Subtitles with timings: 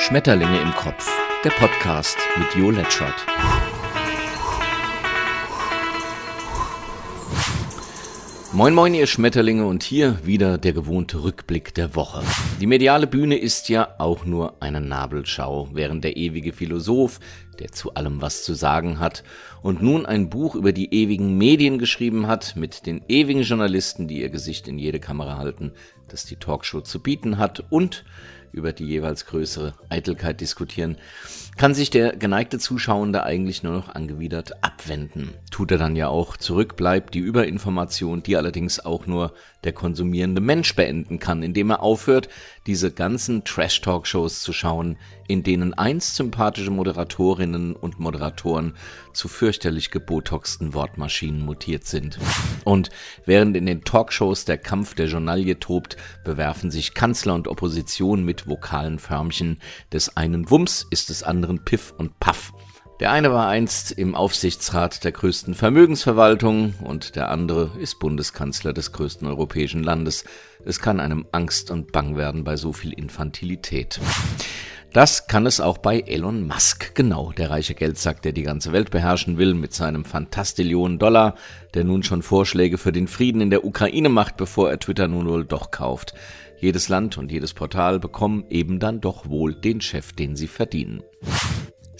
[0.00, 1.06] Schmetterlinge im Kopf,
[1.44, 3.26] der Podcast mit Jo Letschert.
[8.54, 12.22] Moin moin ihr Schmetterlinge und hier wieder der gewohnte Rückblick der Woche.
[12.60, 17.20] Die mediale Bühne ist ja auch nur eine Nabelschau, während der ewige Philosoph,
[17.58, 19.22] der zu allem was zu sagen hat
[19.62, 24.22] und nun ein Buch über die ewigen Medien geschrieben hat, mit den ewigen Journalisten, die
[24.22, 25.72] ihr Gesicht in jede Kamera halten,
[26.08, 28.04] das die Talkshow zu bieten hat und
[28.52, 30.96] über die jeweils größere Eitelkeit diskutieren,
[31.56, 35.34] kann sich der geneigte Zuschauende eigentlich nur noch angewidert abwenden.
[35.50, 40.40] Tut er dann ja auch zurück, bleibt die Überinformation, die allerdings auch nur der konsumierende
[40.40, 42.28] Mensch beenden kann, indem er aufhört,
[42.66, 44.96] diese ganzen Trash-Talk-Shows zu schauen,
[45.28, 48.74] in denen einst sympathische Moderatorinnen und Moderatoren
[49.12, 52.18] zu fürchterlich gebotoxten Wortmaschinen mutiert sind.
[52.64, 52.90] Und
[53.26, 58.39] während in den Talkshows der Kampf der Journalie tobt, bewerfen sich Kanzler und Opposition mit
[58.46, 59.58] vokalen Förmchen.
[59.92, 62.52] Des einen Wumms ist des anderen Piff und Paff.
[63.00, 68.92] Der eine war einst im Aufsichtsrat der größten Vermögensverwaltung und der andere ist Bundeskanzler des
[68.92, 70.24] größten europäischen Landes.
[70.66, 73.98] Es kann einem Angst und Bang werden bei so viel Infantilität.
[74.92, 76.94] Das kann es auch bei Elon Musk.
[76.96, 81.36] Genau, der reiche Geldsack, der die ganze Welt beherrschen will mit seinem Fantastillionen Dollar,
[81.74, 85.28] der nun schon Vorschläge für den Frieden in der Ukraine macht, bevor er Twitter nun
[85.28, 86.12] wohl doch kauft.
[86.60, 91.02] Jedes Land und jedes Portal bekommen eben dann doch wohl den Chef, den sie verdienen.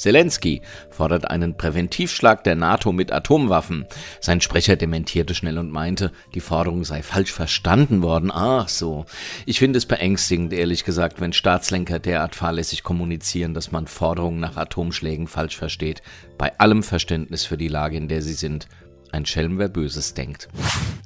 [0.00, 3.84] Zelensky fordert einen Präventivschlag der NATO mit Atomwaffen.
[4.20, 8.30] Sein Sprecher dementierte schnell und meinte, die Forderung sei falsch verstanden worden.
[8.32, 9.04] Ach so.
[9.44, 14.56] Ich finde es beängstigend, ehrlich gesagt, wenn Staatslenker derart fahrlässig kommunizieren, dass man Forderungen nach
[14.56, 16.00] Atomschlägen falsch versteht.
[16.38, 18.68] Bei allem Verständnis für die Lage, in der sie sind.
[19.12, 20.48] Ein Schelm, wer Böses denkt.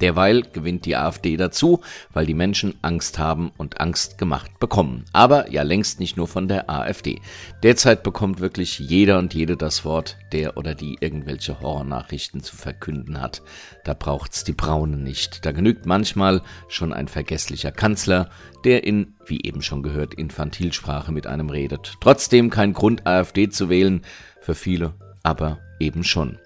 [0.00, 1.80] Derweil gewinnt die AfD dazu,
[2.12, 5.04] weil die Menschen Angst haben und Angst gemacht bekommen.
[5.12, 7.20] Aber ja längst nicht nur von der AfD.
[7.62, 13.20] Derzeit bekommt wirklich jeder und jede das Wort, der oder die irgendwelche Horrornachrichten zu verkünden
[13.20, 13.42] hat.
[13.84, 15.46] Da braucht's die Braunen nicht.
[15.46, 18.28] Da genügt manchmal schon ein vergesslicher Kanzler,
[18.64, 21.94] der in, wie eben schon gehört, Infantilsprache mit einem redet.
[22.00, 24.02] Trotzdem kein Grund, AfD zu wählen.
[24.40, 24.92] Für viele
[25.24, 26.38] aber eben schon.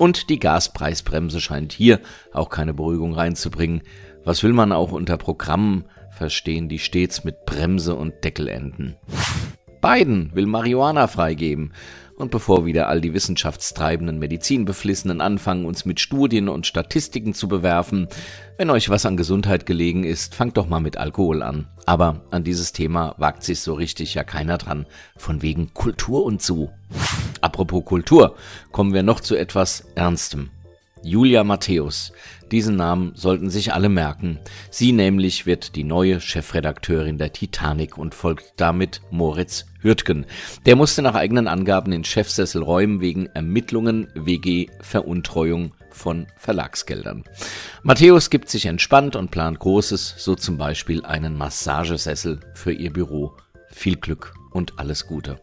[0.00, 2.00] Und die Gaspreisbremse scheint hier
[2.32, 3.82] auch keine Beruhigung reinzubringen.
[4.24, 8.96] Was will man auch unter Programmen verstehen, die stets mit Bremse und Deckel enden?
[9.82, 11.74] Biden will Marihuana freigeben.
[12.16, 18.08] Und bevor wieder all die wissenschaftstreibenden Medizinbeflissenen anfangen, uns mit Studien und Statistiken zu bewerfen,
[18.56, 21.68] wenn euch was an Gesundheit gelegen ist, fangt doch mal mit Alkohol an.
[21.84, 24.86] Aber an dieses Thema wagt sich so richtig ja keiner dran.
[25.18, 26.70] Von wegen Kultur und so.
[27.40, 28.36] Apropos Kultur,
[28.72, 30.50] kommen wir noch zu etwas Ernstem.
[31.02, 32.12] Julia Matthäus.
[32.50, 34.38] Diesen Namen sollten sich alle merken.
[34.70, 40.26] Sie nämlich wird die neue Chefredakteurin der Titanic und folgt damit Moritz Hürtgen.
[40.66, 47.24] Der musste nach eigenen Angaben den Chefsessel räumen wegen Ermittlungen WG Veruntreuung von Verlagsgeldern.
[47.82, 53.36] Matthäus gibt sich entspannt und plant Großes, so zum Beispiel einen Massagesessel für ihr Büro.
[53.70, 55.40] Viel Glück und alles Gute.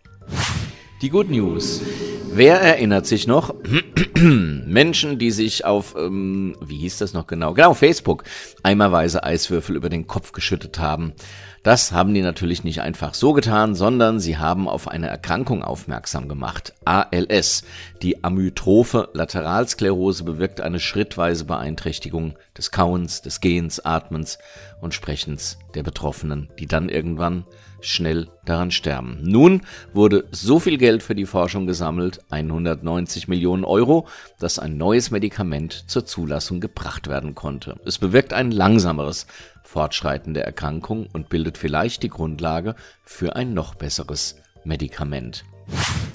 [1.03, 1.83] Die Good News.
[2.31, 3.53] Wer erinnert sich noch?
[4.15, 7.53] Menschen, die sich auf, ähm, wie hieß das noch genau?
[7.53, 8.23] Genau, Facebook
[8.63, 11.13] eimerweise Eiswürfel über den Kopf geschüttet haben.
[11.61, 16.27] Das haben die natürlich nicht einfach so getan, sondern sie haben auf eine Erkrankung aufmerksam
[16.27, 16.73] gemacht.
[16.85, 17.63] ALS.
[18.01, 24.39] Die amyotrophe Lateralsklerose bewirkt eine schrittweise Beeinträchtigung des Kauens, des Gehens, Atmens
[24.81, 27.45] und Sprechens der Betroffenen, die dann irgendwann
[27.87, 29.19] schnell daran sterben.
[29.21, 29.61] Nun
[29.93, 34.07] wurde so viel Geld für die Forschung gesammelt, 190 Millionen Euro,
[34.39, 37.79] dass ein neues Medikament zur Zulassung gebracht werden konnte.
[37.85, 39.27] Es bewirkt ein langsameres
[39.63, 45.45] Fortschreiten der Erkrankung und bildet vielleicht die Grundlage für ein noch besseres Medikament.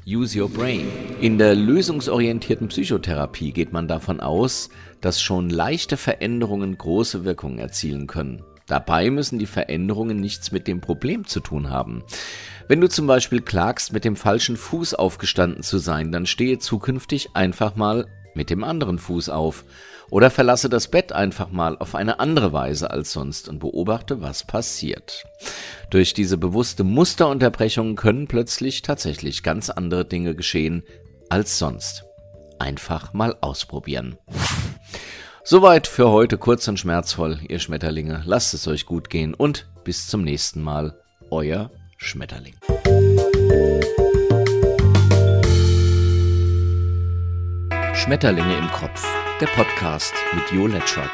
[0.07, 0.89] Use Your Brain.
[1.21, 4.69] In der lösungsorientierten Psychotherapie geht man davon aus,
[5.01, 8.43] dass schon leichte Veränderungen große Wirkungen erzielen können.
[8.73, 12.05] Dabei müssen die Veränderungen nichts mit dem Problem zu tun haben.
[12.69, 17.33] Wenn du zum Beispiel klagst, mit dem falschen Fuß aufgestanden zu sein, dann stehe zukünftig
[17.35, 19.67] einfach mal mit dem anderen Fuß auf.
[20.09, 24.47] Oder verlasse das Bett einfach mal auf eine andere Weise als sonst und beobachte, was
[24.47, 25.23] passiert.
[25.91, 30.83] Durch diese bewusste Musterunterbrechung können plötzlich tatsächlich ganz andere Dinge geschehen
[31.29, 32.05] als sonst.
[32.59, 34.17] Einfach mal ausprobieren.
[35.45, 38.23] Soweit für heute kurz und schmerzvoll, ihr Schmetterlinge.
[38.25, 40.97] Lasst es euch gut gehen und bis zum nächsten Mal.
[41.33, 42.55] Euer Schmetterling.
[47.93, 49.05] Schmetterlinge im Kopf,
[49.41, 51.11] der Podcast mit Jo Letschert.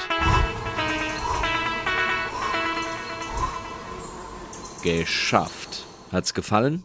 [4.82, 5.86] Geschafft.
[6.12, 6.84] Hat's gefallen?